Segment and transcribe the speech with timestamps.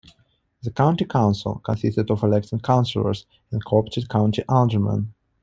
[0.63, 5.13] The county council consisted of elected councillors and co-opted county aldermen.